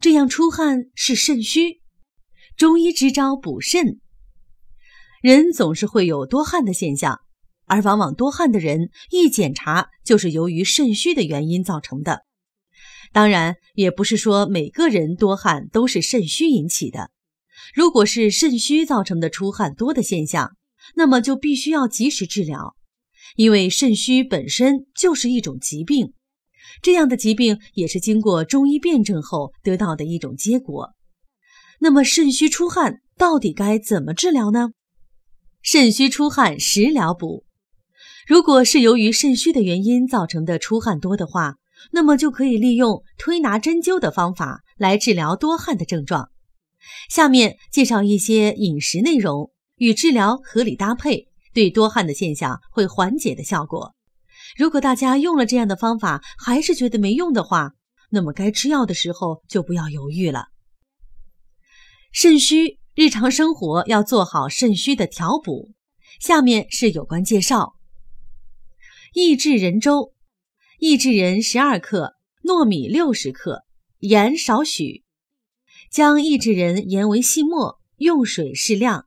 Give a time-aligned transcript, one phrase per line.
[0.00, 1.80] 这样出汗是肾虚，
[2.56, 4.00] 中医支招补肾。
[5.22, 7.20] 人总是会有多汗的现象，
[7.64, 12.22] 而往往多汗的人一检查就是由于肾虚的原因造成的。
[13.12, 17.10] 当然，也不是说每个人多汗都是肾虚引起的。
[17.74, 20.56] 如果是肾虚造成的出汗多的现象，
[20.94, 22.76] 那么就必须要及时治疗，
[23.36, 26.12] 因为肾虚本身就是一种疾病。
[26.82, 30.90] 这样的疾病也是经过中医辩证后得到的一种结果。
[31.80, 34.70] 那么肾虚出汗到底该怎么治疗呢？
[35.62, 37.44] 肾虚出汗食疗补。
[38.26, 41.56] 如果是由于肾虚的原因造成的出汗多的话，
[41.92, 46.30] 那么就可以利用推拿针灸的方法来治疗多汗的症状。
[47.10, 53.95] 下面介绍一些饮食内容与治疗合理搭配，对多汗的现象会缓解的效果。
[54.56, 57.72] 如果大家用了这样的方法还是觉得没用的话，
[58.10, 60.46] 那么该吃药的时候就不要犹豫了。
[62.12, 65.72] 肾虚，日常生活要做好肾虚的调补。
[66.20, 67.74] 下面是有关介绍：
[69.12, 70.14] 益智仁粥，
[70.78, 73.64] 益智仁十二克，糯米六十克，
[73.98, 75.02] 盐少许。
[75.90, 79.06] 将益智仁研为细末，用水适量。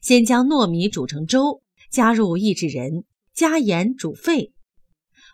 [0.00, 4.52] 先将糯米煮成粥，加入益智仁，加盐煮沸。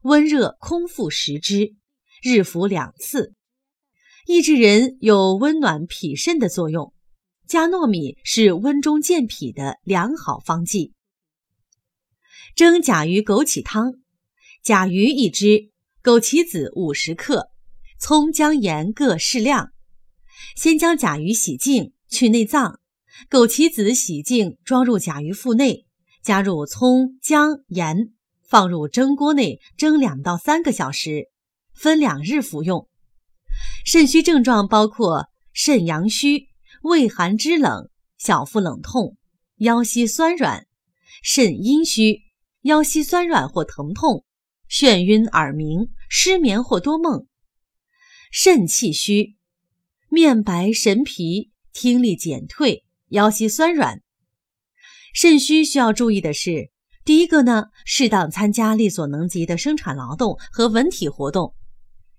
[0.02, 1.74] 温热空腹食之，
[2.24, 3.34] 日服两次。
[4.26, 6.92] 益智仁有温暖脾肾的作用，
[7.46, 10.92] 加糯米是温中健脾的良好方剂。
[12.56, 13.94] 蒸甲鱼枸杞汤，
[14.60, 15.70] 甲鱼一只，
[16.02, 17.50] 枸杞子五十克，
[18.00, 19.70] 葱姜盐各适量。
[20.56, 22.80] 先将甲鱼洗净，去内脏；
[23.30, 25.86] 枸杞子洗净，装入甲鱼腹内，
[26.24, 28.12] 加入葱姜盐。
[28.52, 31.30] 放入蒸锅内蒸两到三个小时，
[31.72, 32.86] 分两日服用。
[33.86, 36.48] 肾虚症状包括肾阳虚、
[36.82, 39.16] 畏寒肢冷、小腹冷痛、
[39.56, 40.64] 腰膝酸软；
[41.22, 42.20] 肾阴虚，
[42.60, 44.22] 腰膝酸软或疼痛、
[44.68, 47.24] 眩晕耳鸣、失眠或多梦；
[48.30, 49.34] 肾气虚，
[50.10, 54.02] 面白神疲、听力减退、腰膝酸软。
[55.14, 56.70] 肾虚需要注意的是。
[57.04, 61.52] 第一个呢，适当参加力所能及的生产劳动和文体活动，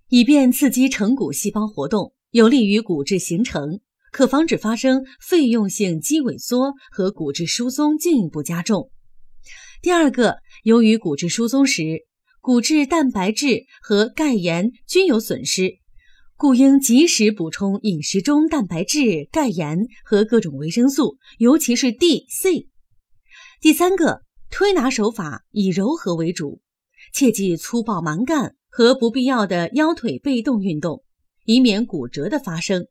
[0.09, 3.79] 以便刺激成骨细胞活动，有利于骨质形成，
[4.11, 8.91] 可防止发生费用性肌萎缩和骨质疏松进一步加重。
[9.81, 12.01] 第二个，由于骨质疏松时，
[12.41, 15.77] 骨质蛋白质和钙盐均有损失，
[16.35, 22.67] 故应及时补充饮食中蛋白质、钙盐和各种维生素，尤其是 D、C。
[23.61, 24.23] 第三个。
[24.53, 26.61] 推拿手法以柔和为主，
[27.11, 31.03] 切忌粗暴蛮干和不必要的腰腿被动运动，
[31.45, 32.85] 以免骨折的发生。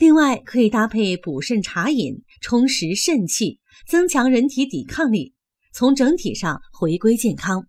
[0.00, 5.34] 另外，可以搭配补肾茶饮，充实肾气，增强人体抵抗力，
[5.72, 7.68] 从整体上回归健康。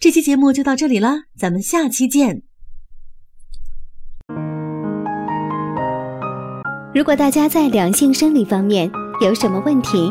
[0.00, 2.42] 这期节目就到这里了，咱们下期见。
[6.92, 8.90] 如果大家在两性生理方面
[9.20, 10.10] 有什么问题，